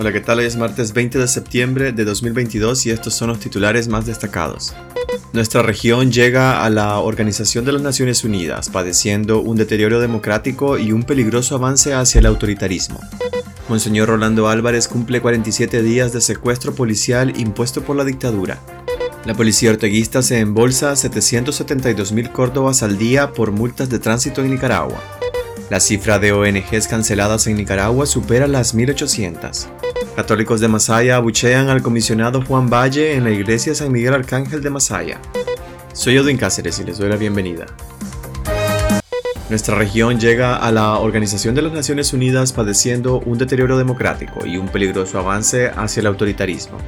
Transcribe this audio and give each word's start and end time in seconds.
Hola, 0.00 0.14
¿qué 0.14 0.22
tal? 0.22 0.38
Hoy 0.38 0.46
es 0.46 0.56
martes 0.56 0.94
20 0.94 1.18
de 1.18 1.28
septiembre 1.28 1.92
de 1.92 2.06
2022 2.06 2.86
y 2.86 2.90
estos 2.90 3.12
son 3.12 3.28
los 3.28 3.38
titulares 3.38 3.86
más 3.86 4.06
destacados. 4.06 4.74
Nuestra 5.34 5.62
región 5.62 6.10
llega 6.10 6.64
a 6.64 6.70
la 6.70 7.00
Organización 7.00 7.66
de 7.66 7.72
las 7.72 7.82
Naciones 7.82 8.24
Unidas 8.24 8.70
padeciendo 8.70 9.42
un 9.42 9.58
deterioro 9.58 10.00
democrático 10.00 10.78
y 10.78 10.92
un 10.92 11.02
peligroso 11.02 11.54
avance 11.54 11.92
hacia 11.92 12.20
el 12.20 12.24
autoritarismo. 12.24 12.98
Monseñor 13.68 14.08
Rolando 14.08 14.48
Álvarez 14.48 14.88
cumple 14.88 15.20
47 15.20 15.82
días 15.82 16.14
de 16.14 16.22
secuestro 16.22 16.74
policial 16.74 17.38
impuesto 17.38 17.82
por 17.82 17.94
la 17.94 18.04
dictadura. 18.04 18.58
La 19.26 19.34
policía 19.34 19.70
orteguista 19.70 20.22
se 20.22 20.38
embolsa 20.38 20.96
772 20.96 22.12
mil 22.12 22.30
córdobas 22.32 22.82
al 22.82 22.96
día 22.96 23.32
por 23.32 23.52
multas 23.52 23.90
de 23.90 23.98
tránsito 23.98 24.40
en 24.40 24.52
Nicaragua. 24.52 24.98
La 25.70 25.78
cifra 25.78 26.18
de 26.18 26.32
ONGs 26.32 26.88
canceladas 26.88 27.46
en 27.46 27.56
Nicaragua 27.56 28.04
supera 28.04 28.48
las 28.48 28.74
1.800. 28.74 29.68
Católicos 30.16 30.60
de 30.60 30.66
Masaya 30.66 31.14
abuchean 31.14 31.68
al 31.68 31.80
comisionado 31.80 32.42
Juan 32.42 32.68
Valle 32.68 33.14
en 33.14 33.22
la 33.22 33.30
iglesia 33.30 33.72
San 33.76 33.92
Miguel 33.92 34.14
Arcángel 34.14 34.64
de 34.64 34.70
Masaya. 34.70 35.20
Soy 35.92 36.18
Odin 36.18 36.38
Cáceres 36.38 36.80
y 36.80 36.84
les 36.84 36.98
doy 36.98 37.08
la 37.08 37.14
bienvenida. 37.14 37.66
Nuestra 39.48 39.76
región 39.76 40.18
llega 40.18 40.56
a 40.56 40.72
la 40.72 40.98
Organización 40.98 41.54
de 41.54 41.62
las 41.62 41.72
Naciones 41.72 42.12
Unidas 42.12 42.52
padeciendo 42.52 43.20
un 43.20 43.38
deterioro 43.38 43.78
democrático 43.78 44.44
y 44.44 44.56
un 44.56 44.66
peligroso 44.68 45.20
avance 45.20 45.70
hacia 45.76 46.00
el 46.00 46.08
autoritarismo. 46.08 46.78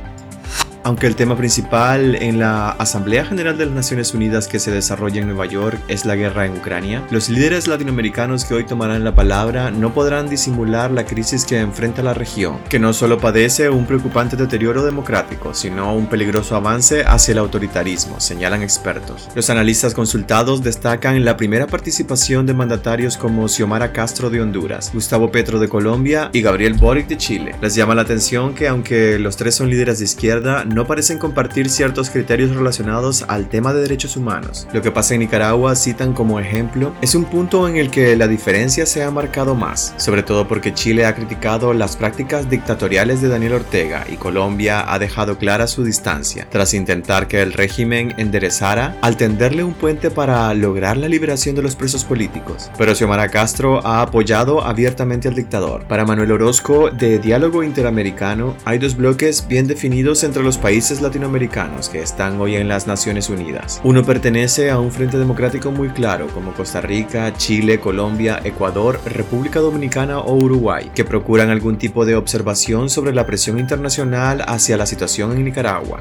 Aunque 0.85 1.07
el 1.07 1.15
tema 1.15 1.37
principal 1.37 2.17
en 2.17 2.41
la 2.41 2.71
Asamblea 2.71 3.25
General 3.25 3.57
de 3.57 3.67
las 3.67 3.75
Naciones 3.75 4.15
Unidas 4.15 4.49
que 4.49 4.59
se 4.59 4.73
desarrolla 4.73 5.21
en 5.21 5.29
Nueva 5.29 5.47
York 5.47 5.79
es 5.87 6.05
la 6.05 6.17
guerra 6.17 6.45
en 6.45 6.57
Ucrania, 6.57 7.07
los 7.11 7.29
líderes 7.29 7.69
latinoamericanos 7.69 8.45
que 8.45 8.55
hoy 8.55 8.65
tomarán 8.65 9.05
la 9.05 9.15
palabra 9.15 9.71
no 9.71 9.95
podrán 9.95 10.29
disimular 10.29 10.91
la 10.91 11.07
crisis 11.07 11.45
que 11.45 11.61
enfrenta 11.61 12.03
la 12.03 12.15
región, 12.15 12.59
que 12.69 12.81
no 12.81 12.93
solo 12.93 13.19
padece 13.19 13.71
un 13.71 13.87
preocupante 13.87 14.37
deterioro 14.37 14.85
democrático, 14.85 15.55
sino 15.55 15.95
un 15.95 16.07
peligroso 16.07 16.57
avance 16.57 17.05
hacia 17.07 17.31
el 17.31 17.39
autoritarismo, 17.39 18.19
señalan 18.19 18.63
expertos. 18.63 19.29
Los 19.37 19.51
analistas 19.51 19.95
consultados 19.95 20.65
destacan 20.65 21.25
la 21.25 21.37
primera 21.37 21.69
participación 21.69 22.45
de 22.45 22.55
mandatarios 22.55 23.17
como 23.17 23.47
Xiomara 23.47 23.93
Castro 23.93 24.31
de 24.31 24.41
Honduras, 24.41 24.91
Gustavo 24.93 25.31
Petro 25.31 25.61
de 25.61 25.69
Colombia 25.69 26.31
y 26.33 26.43
Gabriel 26.43 26.75
Boric 26.75 27.07
de 27.07 27.19
Chile. 27.19 27.55
Les 27.63 27.77
llama 27.77 27.95
la 27.95 28.03
atención 28.03 28.53
que 28.53 28.67
aunque 28.67 29.21
los 29.21 29.37
tres 29.37 29.55
son 29.55 29.71
líderes 29.71 30.01
de 30.01 30.07
izquierda, 30.07 30.65
no 30.73 30.87
parecen 30.87 31.19
compartir 31.19 31.69
ciertos 31.71 32.11
criterios 32.11 32.55
relacionados 32.55 33.25
al 33.29 33.49
tema 33.49 33.73
de 33.73 33.83
derechos 33.83 34.17
humanos. 34.17 34.67
Lo 34.73 34.83
que 34.83 34.91
pasa 34.91 35.15
en 35.15 35.21
Nicaragua, 35.21 35.77
citan 35.77 36.13
como 36.13 36.41
ejemplo, 36.41 36.93
es 37.01 37.15
un 37.15 37.25
punto 37.25 37.69
en 37.69 37.77
el 37.77 37.91
que 37.91 38.17
la 38.17 38.29
diferencia 38.29 38.87
se 38.87 39.03
ha 39.03 39.11
marcado 39.11 39.55
más, 39.55 39.95
sobre 39.97 40.23
todo 40.23 40.49
porque 40.49 40.75
Chile 40.75 41.07
ha 41.07 41.15
criticado 41.15 41.73
las 41.73 41.97
prácticas 41.97 42.49
dictatoriales 42.49 43.21
de 43.21 43.29
Daniel 43.29 43.55
Ortega 43.55 44.05
y 44.11 44.17
Colombia 44.17 44.93
ha 44.93 44.99
dejado 44.99 45.39
clara 45.39 45.67
su 45.67 45.85
distancia, 45.85 46.47
tras 46.51 46.75
intentar 46.75 47.29
que 47.29 47.43
el 47.43 47.53
régimen 47.53 48.15
enderezara 48.17 48.97
al 49.03 49.17
tenderle 49.17 49.65
un 49.65 49.75
puente 49.75 50.11
para 50.11 50.53
lograr 50.55 50.97
la 50.97 51.09
liberación 51.09 51.55
de 51.55 51.63
los 51.63 51.77
presos 51.77 52.05
políticos. 52.05 52.71
Pero 52.79 52.95
Xiomara 52.95 53.29
Castro 53.29 53.85
ha 53.87 54.03
apoyado 54.03 54.63
abiertamente 54.65 55.29
al 55.29 55.35
dictador. 55.35 55.85
Para 55.87 56.05
Manuel 56.05 56.33
Orozco, 56.33 56.91
de 56.91 57.19
Diálogo 57.19 57.63
Interamericano, 57.63 58.57
hay 58.65 58.79
dos 58.79 58.97
bloques 58.97 59.47
bien 59.49 59.67
definidos 59.67 60.25
entre 60.25 60.43
los 60.43 60.59
países 60.63 61.03
latinoamericanos 61.03 61.89
que 61.89 62.01
están 62.01 62.41
hoy 62.41 62.55
en 62.55 62.69
las 62.69 62.87
Naciones 62.87 63.29
Unidas. 63.29 63.81
Uno 63.83 64.05
pertenece 64.05 64.71
a 64.71 64.79
un 64.79 64.93
frente 64.93 65.19
democrático 65.19 65.73
muy 65.73 65.89
claro 65.89 66.29
como 66.29 66.55
Costa 66.55 66.81
Rica, 66.81 67.35
Chile, 67.35 67.81
Colombia, 67.81 68.41
Ecuador, 68.45 69.01
República 69.05 69.59
Dominicana 69.59 70.21
o 70.21 70.37
Uruguay, 70.37 70.93
que 70.95 71.05
procuran 71.05 71.51
algún 71.51 71.79
tipo 71.79 72.07
de 72.07 72.15
observación 72.15 72.89
sobre 72.89 73.13
la 73.13 73.27
presión 73.27 73.59
internacional 73.59 74.45
hacia 74.47 74.77
la 74.77 74.87
situación 74.87 75.33
en 75.33 75.45
Nicaragua. 75.45 76.01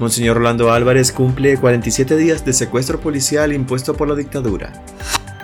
Monseñor 0.00 0.38
Rolando 0.38 0.72
Álvarez 0.72 1.12
cumple 1.12 1.56
47 1.56 2.16
días 2.16 2.44
de 2.44 2.52
secuestro 2.52 2.98
policial 2.98 3.52
impuesto 3.52 3.94
por 3.94 4.08
la 4.08 4.16
dictadura. 4.16 4.72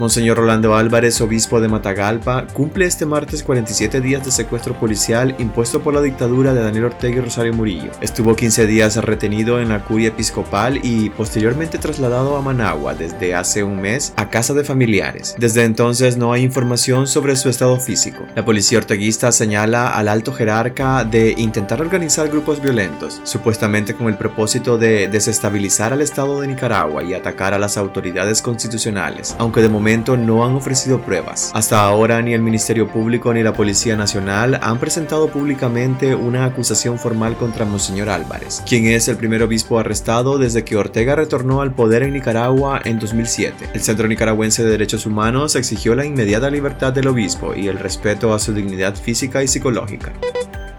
Monseñor 0.01 0.39
Rolando 0.39 0.75
Álvarez, 0.75 1.21
obispo 1.21 1.61
de 1.61 1.69
Matagalpa, 1.69 2.47
cumple 2.55 2.87
este 2.87 3.05
martes 3.05 3.43
47 3.43 4.01
días 4.01 4.25
de 4.25 4.31
secuestro 4.31 4.73
policial 4.73 5.35
impuesto 5.39 5.83
por 5.83 5.93
la 5.93 6.01
dictadura 6.01 6.55
de 6.55 6.63
Daniel 6.63 6.87
Ortega 6.87 7.19
y 7.19 7.21
Rosario 7.21 7.53
Murillo. 7.53 7.91
Estuvo 8.01 8.35
15 8.35 8.67
días 8.67 8.97
retenido 8.97 9.61
en 9.61 9.69
la 9.69 9.85
curia 9.85 10.09
episcopal 10.09 10.81
y 10.83 11.11
posteriormente 11.11 11.77
trasladado 11.77 12.39
a 12.39 12.41
Managua 12.41 12.95
desde 12.95 13.35
hace 13.35 13.63
un 13.63 13.79
mes 13.79 14.15
a 14.17 14.31
casa 14.31 14.55
de 14.55 14.65
familiares. 14.65 15.35
Desde 15.37 15.65
entonces 15.65 16.17
no 16.17 16.33
hay 16.33 16.45
información 16.45 17.07
sobre 17.07 17.37
su 17.37 17.51
estado 17.51 17.79
físico. 17.79 18.25
La 18.35 18.47
policía 18.47 18.79
orteguista 18.79 19.31
señala 19.33 19.91
al 19.91 20.09
alto 20.09 20.33
jerarca 20.33 21.05
de 21.05 21.35
intentar 21.37 21.83
organizar 21.83 22.31
grupos 22.31 22.63
violentos, 22.63 23.21
supuestamente 23.25 23.93
con 23.93 24.07
el 24.07 24.17
propósito 24.17 24.79
de 24.79 25.09
desestabilizar 25.09 25.93
al 25.93 26.01
Estado 26.01 26.41
de 26.41 26.47
Nicaragua 26.47 27.05
y 27.05 27.13
atacar 27.13 27.53
a 27.53 27.59
las 27.59 27.77
autoridades 27.77 28.41
constitucionales, 28.41 29.37
aunque 29.39 29.61
de 29.61 29.69
momento 29.69 29.90
no 29.91 30.45
han 30.45 30.55
ofrecido 30.55 31.01
pruebas. 31.01 31.51
Hasta 31.53 31.83
ahora 31.83 32.23
ni 32.23 32.33
el 32.33 32.43
Ministerio 32.43 32.87
Público 32.87 33.35
ni 33.35 33.43
la 33.43 33.53
Policía 33.53 33.97
Nacional 33.97 34.61
han 34.63 34.79
presentado 34.79 35.29
públicamente 35.29 36.15
una 36.15 36.45
acusación 36.45 36.97
formal 36.97 37.37
contra 37.37 37.65
Monseñor 37.65 38.09
Álvarez, 38.09 38.63
quien 38.69 38.87
es 38.87 39.09
el 39.09 39.17
primer 39.17 39.43
obispo 39.43 39.81
arrestado 39.81 40.39
desde 40.39 40.65
que 40.65 40.77
Ortega 40.77 41.17
retornó 41.17 41.61
al 41.61 41.75
poder 41.75 42.05
en 42.05 42.13
Nicaragua 42.13 42.81
en 42.85 43.01
2007. 43.01 43.71
El 43.75 43.81
Centro 43.81 44.07
Nicaragüense 44.07 44.63
de 44.63 44.71
Derechos 44.71 45.07
Humanos 45.07 45.57
exigió 45.57 45.97
la 45.97 46.05
inmediata 46.05 46.51
libertad 46.51 46.93
del 46.93 47.09
obispo 47.09 47.57
y 47.57 47.67
el 47.67 47.79
respeto 47.79 48.33
a 48.33 48.39
su 48.39 48.53
dignidad 48.53 48.95
física 48.95 49.43
y 49.43 49.49
psicológica. 49.49 50.13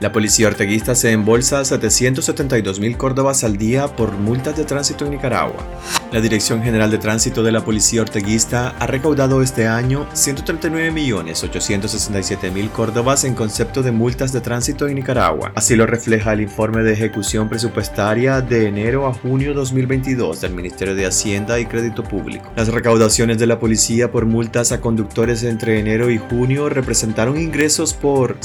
La 0.01 0.11
policía 0.11 0.47
orteguista 0.47 0.95
se 0.95 1.11
embolsa 1.11 1.63
772 1.63 2.79
mil 2.79 2.97
córdobas 2.97 3.43
al 3.43 3.57
día 3.57 3.87
por 3.87 4.13
multas 4.13 4.57
de 4.57 4.65
tránsito 4.65 5.05
en 5.05 5.11
Nicaragua. 5.11 5.63
La 6.11 6.19
Dirección 6.19 6.63
General 6.63 6.89
de 6.89 6.97
Tránsito 6.97 7.43
de 7.43 7.51
la 7.51 7.63
Policía 7.63 8.01
Orteguista 8.01 8.69
ha 8.79 8.87
recaudado 8.87 9.43
este 9.43 9.67
año 9.67 10.07
139.867.000 10.15 12.71
córdobas 12.71 13.25
en 13.25 13.35
concepto 13.35 13.83
de 13.83 13.91
multas 13.91 14.33
de 14.33 14.41
tránsito 14.41 14.87
en 14.87 14.95
Nicaragua. 14.95 15.51
Así 15.53 15.75
lo 15.75 15.85
refleja 15.85 16.33
el 16.33 16.41
informe 16.41 16.81
de 16.81 16.93
ejecución 16.93 17.47
presupuestaria 17.47 18.41
de 18.41 18.67
enero 18.67 19.05
a 19.05 19.13
junio 19.13 19.53
2022 19.53 20.41
del 20.41 20.55
Ministerio 20.55 20.95
de 20.95 21.05
Hacienda 21.05 21.59
y 21.59 21.67
Crédito 21.67 22.03
Público. 22.03 22.51
Las 22.55 22.69
recaudaciones 22.69 23.37
de 23.37 23.45
la 23.45 23.59
policía 23.59 24.11
por 24.11 24.25
multas 24.25 24.71
a 24.71 24.81
conductores 24.81 25.43
entre 25.43 25.79
enero 25.79 26.09
y 26.09 26.17
junio 26.17 26.69
representaron 26.69 27.39
ingresos 27.39 27.93
por 27.93 28.37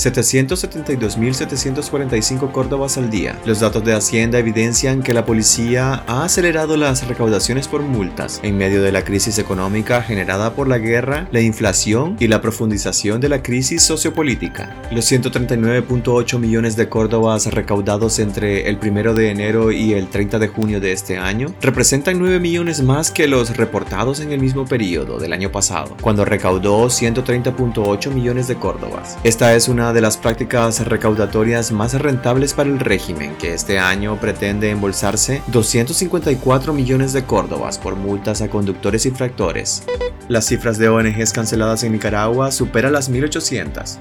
772.745 1.47 2.53
córdobas 2.53 2.99
al 2.99 3.11
día. 3.11 3.39
Los 3.45 3.61
datos 3.61 3.85
de 3.85 3.95
Hacienda 3.95 4.39
evidencian 4.39 5.03
que 5.03 5.15
la 5.15 5.25
policía 5.25 6.05
ha 6.07 6.25
acelerado 6.25 6.77
las 6.77 7.07
recaudaciones 7.07 7.69
por 7.69 7.83
multas 7.83 8.41
en 8.43 8.57
medio 8.57 8.83
de 8.83 8.93
la 8.93 9.05
crisis 9.05 9.39
económica 9.39 10.03
generada 10.03 10.55
por 10.55 10.69
la 10.69 10.79
guerra, 10.79 11.29
la 11.31 11.41
inflación 11.41 12.17
y 12.19 12.29
la 12.29 12.41
profundización 12.41 13.21
de 13.21 13.29
la 13.29 13.43
crisis 13.43 13.83
sociopolítica. 13.83 14.75
Los 14.91 15.11
139.8 15.11 16.39
millones 16.39 16.77
de 16.77 16.89
córdobas 16.89 17.47
recaudados 17.47 18.19
entre 18.19 18.69
el 18.69 18.79
1 18.83 19.15
de 19.15 19.31
enero 19.31 19.73
y 19.73 19.93
el 19.93 20.09
30 20.09 20.39
de 20.39 20.49
junio 20.49 20.81
de 20.81 20.93
este 20.93 21.19
año 21.19 21.55
representan 21.61 22.19
9 22.19 22.41
millones 22.41 22.83
más 22.83 23.11
que 23.11 23.29
los 23.29 23.57
reportados 23.57 24.21
en 24.21 24.33
el 24.33 24.41
mismo 24.41 24.65
periodo 24.65 25.19
del 25.19 25.33
año 25.33 25.53
pasado, 25.53 25.97
cuando 26.01 26.25
recaudó 26.25 26.87
130.8 26.87 28.11
millones 28.11 28.49
de 28.49 28.57
córdobas. 28.57 29.19
Esta 29.25 29.55
es 29.55 29.69
una 29.69 29.93
de 29.93 30.01
las 30.01 30.17
prácticas 30.17 30.87
recaudatorias 30.87 31.36
más 31.73 31.93
rentables 31.93 32.55
para 32.55 32.71
el 32.71 32.81
régimen, 32.81 33.37
que 33.37 33.53
este 33.53 33.79
año 33.79 34.19
pretende 34.19 34.71
embolsarse 34.71 35.43
254 35.49 36.73
millones 36.73 37.13
de 37.13 37.25
córdobas 37.25 37.77
por 37.77 37.95
multas 37.95 38.41
a 38.41 38.49
conductores 38.49 39.05
infractores. 39.05 39.83
Las 40.29 40.47
cifras 40.47 40.79
de 40.79 40.89
ONGs 40.89 41.35
canceladas 41.35 41.83
en 41.85 41.93
Nicaragua 41.93 42.51
superan 42.51 42.93
las 42.95 43.11
1.800. 43.11 43.99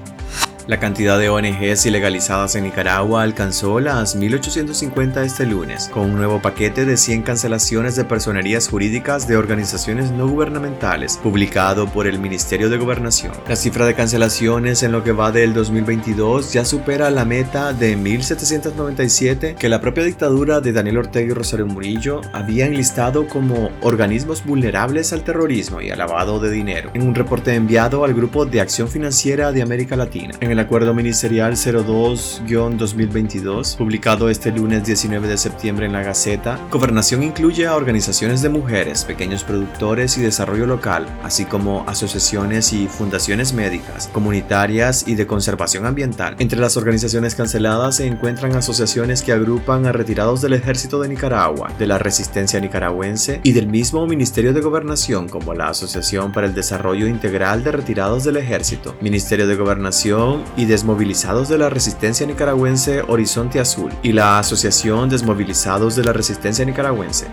La 0.66 0.80
cantidad 0.80 1.16
de 1.16 1.28
ONGs 1.28 1.86
ilegalizadas 1.86 2.56
en 2.56 2.64
Nicaragua 2.64 3.22
alcanzó 3.22 3.78
las 3.78 4.18
1.850 4.18 5.22
este 5.22 5.46
lunes, 5.46 5.88
con 5.88 6.06
un 6.06 6.16
nuevo 6.16 6.42
paquete 6.42 6.84
de 6.84 6.96
100 6.96 7.22
cancelaciones 7.22 7.94
de 7.94 8.04
personerías 8.04 8.66
jurídicas 8.68 9.28
de 9.28 9.36
organizaciones 9.36 10.10
no 10.10 10.26
gubernamentales, 10.26 11.20
publicado 11.22 11.86
por 11.86 12.08
el 12.08 12.18
Ministerio 12.18 12.68
de 12.68 12.78
Gobernación. 12.78 13.32
La 13.48 13.54
cifra 13.54 13.86
de 13.86 13.94
cancelaciones 13.94 14.82
en 14.82 14.90
lo 14.90 15.04
que 15.04 15.12
va 15.12 15.30
del 15.30 15.54
2022 15.54 16.52
ya 16.52 16.64
supera 16.64 17.10
la 17.10 17.24
meta 17.24 17.72
de 17.72 17.96
1.797 17.96 19.54
que 19.54 19.68
la 19.68 19.80
propia 19.80 20.02
dictadura 20.02 20.60
de 20.60 20.72
Daniel 20.72 20.98
Ortega 20.98 21.30
y 21.30 21.34
Rosario 21.34 21.66
Murillo 21.66 22.22
había 22.32 22.66
enlistado 22.66 23.28
como 23.28 23.70
organismos 23.82 24.44
vulnerables 24.44 25.12
al 25.12 25.22
terrorismo 25.22 25.80
y 25.80 25.90
al 25.90 25.98
lavado 25.98 26.40
de 26.40 26.50
dinero, 26.50 26.90
en 26.92 27.06
un 27.06 27.14
reporte 27.14 27.54
enviado 27.54 28.04
al 28.04 28.14
Grupo 28.14 28.46
de 28.46 28.60
Acción 28.60 28.88
Financiera 28.88 29.52
de 29.52 29.62
América 29.62 29.94
Latina. 29.94 30.34
El 30.56 30.60
Acuerdo 30.60 30.94
Ministerial 30.94 31.52
02-2022, 31.52 33.76
publicado 33.76 34.30
este 34.30 34.50
lunes 34.50 34.86
19 34.86 35.28
de 35.28 35.36
septiembre 35.36 35.84
en 35.84 35.92
la 35.92 36.02
Gaceta, 36.02 36.58
Gobernación 36.70 37.22
incluye 37.22 37.66
a 37.66 37.76
organizaciones 37.76 38.40
de 38.40 38.48
mujeres, 38.48 39.04
pequeños 39.04 39.44
productores 39.44 40.16
y 40.16 40.22
desarrollo 40.22 40.64
local, 40.64 41.04
así 41.22 41.44
como 41.44 41.84
asociaciones 41.86 42.72
y 42.72 42.88
fundaciones 42.88 43.52
médicas, 43.52 44.08
comunitarias 44.14 45.06
y 45.06 45.14
de 45.14 45.26
conservación 45.26 45.84
ambiental. 45.84 46.36
Entre 46.38 46.58
las 46.58 46.78
organizaciones 46.78 47.34
canceladas 47.34 47.96
se 47.96 48.06
encuentran 48.06 48.56
asociaciones 48.56 49.22
que 49.22 49.32
agrupan 49.32 49.84
a 49.84 49.92
retirados 49.92 50.40
del 50.40 50.54
ejército 50.54 51.02
de 51.02 51.10
Nicaragua, 51.10 51.70
de 51.78 51.86
la 51.86 51.98
resistencia 51.98 52.60
nicaragüense 52.60 53.42
y 53.42 53.52
del 53.52 53.66
mismo 53.66 54.06
Ministerio 54.06 54.54
de 54.54 54.62
Gobernación, 54.62 55.28
como 55.28 55.52
la 55.52 55.68
Asociación 55.68 56.32
para 56.32 56.46
el 56.46 56.54
Desarrollo 56.54 57.06
Integral 57.06 57.62
de 57.62 57.72
Retirados 57.72 58.24
del 58.24 58.38
Ejército, 58.38 58.96
Ministerio 59.02 59.46
de 59.46 59.56
Gobernación 59.56 60.45
y 60.56 60.64
Desmovilizados 60.64 61.48
de 61.48 61.58
la 61.58 61.68
Resistencia 61.68 62.26
Nicaragüense 62.26 63.02
Horizonte 63.02 63.60
Azul 63.60 63.92
y 64.02 64.12
la 64.12 64.38
Asociación 64.38 65.08
Desmovilizados 65.08 65.96
de 65.96 66.04
la 66.04 66.12
Resistencia 66.12 66.64
Nicaragüense. 66.64 67.26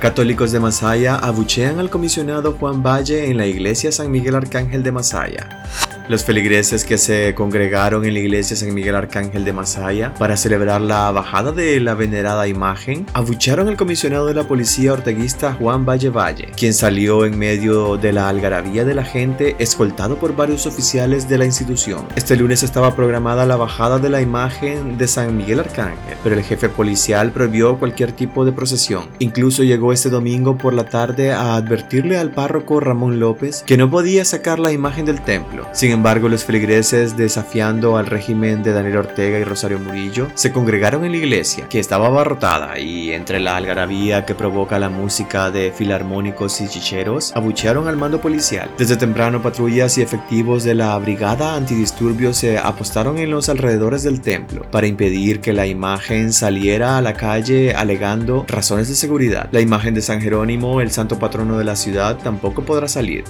Católicos 0.00 0.52
de 0.52 0.60
Masaya 0.60 1.16
abuchean 1.16 1.78
al 1.78 1.90
comisionado 1.90 2.56
Juan 2.58 2.82
Valle 2.82 3.30
en 3.30 3.36
la 3.36 3.46
iglesia 3.46 3.92
San 3.92 4.10
Miguel 4.10 4.34
Arcángel 4.34 4.82
de 4.82 4.92
Masaya. 4.92 5.64
Los 6.06 6.22
feligreses 6.22 6.84
que 6.84 6.98
se 6.98 7.34
congregaron 7.34 8.04
en 8.04 8.12
la 8.12 8.20
iglesia 8.20 8.54
San 8.56 8.74
Miguel 8.74 8.94
Arcángel 8.94 9.42
de 9.42 9.54
Masaya 9.54 10.12
para 10.12 10.36
celebrar 10.36 10.82
la 10.82 11.10
bajada 11.12 11.50
de 11.50 11.80
la 11.80 11.94
venerada 11.94 12.46
imagen 12.46 13.06
abucharon 13.14 13.68
al 13.68 13.78
comisionado 13.78 14.26
de 14.26 14.34
la 14.34 14.44
policía 14.44 14.92
orteguista 14.92 15.54
Juan 15.54 15.86
Valle 15.86 16.10
Valle, 16.10 16.52
quien 16.58 16.74
salió 16.74 17.24
en 17.24 17.38
medio 17.38 17.96
de 17.96 18.12
la 18.12 18.28
algarabía 18.28 18.84
de 18.84 18.92
la 18.92 19.02
gente 19.02 19.56
escoltado 19.58 20.18
por 20.18 20.36
varios 20.36 20.66
oficiales 20.66 21.26
de 21.26 21.38
la 21.38 21.46
institución. 21.46 22.06
Este 22.16 22.36
lunes 22.36 22.62
estaba 22.62 22.94
programada 22.94 23.46
la 23.46 23.56
bajada 23.56 23.98
de 23.98 24.10
la 24.10 24.20
imagen 24.20 24.98
de 24.98 25.08
San 25.08 25.34
Miguel 25.34 25.60
Arcángel, 25.60 26.18
pero 26.22 26.34
el 26.34 26.44
jefe 26.44 26.68
policial 26.68 27.32
prohibió 27.32 27.78
cualquier 27.78 28.12
tipo 28.12 28.44
de 28.44 28.52
procesión. 28.52 29.08
Incluso 29.20 29.62
llegó 29.62 29.90
este 29.90 30.10
domingo 30.10 30.58
por 30.58 30.74
la 30.74 30.84
tarde 30.84 31.32
a 31.32 31.54
advertirle 31.54 32.18
al 32.18 32.30
párroco 32.30 32.78
Ramón 32.78 33.18
López 33.20 33.62
que 33.66 33.78
no 33.78 33.90
podía 33.90 34.26
sacar 34.26 34.58
la 34.58 34.70
imagen 34.70 35.06
del 35.06 35.22
templo. 35.22 35.66
Sin 35.72 35.93
embargo, 35.94 36.28
los 36.28 36.44
feligreses, 36.44 37.16
desafiando 37.16 37.96
al 37.96 38.06
régimen 38.06 38.62
de 38.62 38.72
Daniel 38.72 38.98
Ortega 38.98 39.38
y 39.38 39.44
Rosario 39.44 39.78
Murillo, 39.78 40.28
se 40.34 40.52
congregaron 40.52 41.04
en 41.04 41.12
la 41.12 41.18
iglesia, 41.18 41.68
que 41.68 41.78
estaba 41.78 42.08
abarrotada, 42.08 42.78
y 42.78 43.12
entre 43.12 43.40
la 43.40 43.56
algarabía 43.56 44.26
que 44.26 44.34
provoca 44.34 44.78
la 44.78 44.90
música 44.90 45.50
de 45.50 45.72
filarmónicos 45.72 46.60
y 46.60 46.68
chicheros, 46.68 47.32
abuchearon 47.34 47.88
al 47.88 47.96
mando 47.96 48.20
policial. 48.20 48.70
Desde 48.76 48.96
temprano, 48.96 49.42
patrullas 49.42 49.96
y 49.98 50.02
efectivos 50.02 50.64
de 50.64 50.74
la 50.74 50.98
Brigada 50.98 51.54
Antidisturbios 51.56 52.36
se 52.36 52.58
apostaron 52.58 53.18
en 53.18 53.30
los 53.30 53.48
alrededores 53.48 54.02
del 54.02 54.20
templo 54.20 54.66
para 54.70 54.86
impedir 54.86 55.40
que 55.40 55.52
la 55.52 55.66
imagen 55.66 56.32
saliera 56.32 56.98
a 56.98 57.02
la 57.02 57.14
calle 57.14 57.72
alegando 57.74 58.44
razones 58.48 58.88
de 58.88 58.94
seguridad. 58.94 59.48
La 59.52 59.60
imagen 59.60 59.94
de 59.94 60.02
San 60.02 60.20
Jerónimo, 60.20 60.80
el 60.80 60.90
santo 60.90 61.18
patrono 61.18 61.56
de 61.58 61.64
la 61.64 61.76
ciudad, 61.76 62.18
tampoco 62.18 62.62
podrá 62.64 62.88
salir. 62.88 63.24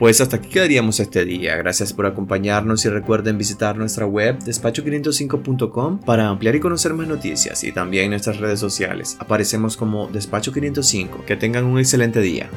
Pues 0.00 0.22
hasta 0.22 0.36
aquí 0.36 0.48
quedaríamos 0.48 0.98
este 0.98 1.26
día. 1.26 1.56
Gracias 1.56 1.92
por 1.92 2.06
acompañarnos 2.06 2.82
y 2.86 2.88
recuerden 2.88 3.36
visitar 3.36 3.76
nuestra 3.76 4.06
web 4.06 4.38
despacho505.com 4.38 6.00
para 6.00 6.28
ampliar 6.28 6.54
y 6.56 6.60
conocer 6.60 6.94
más 6.94 7.06
noticias 7.06 7.62
y 7.64 7.72
también 7.72 8.08
nuestras 8.08 8.38
redes 8.38 8.58
sociales. 8.58 9.18
Aparecemos 9.20 9.76
como 9.76 10.08
Despacho 10.08 10.54
505. 10.54 11.26
Que 11.26 11.36
tengan 11.36 11.66
un 11.66 11.78
excelente 11.78 12.22
día. 12.22 12.48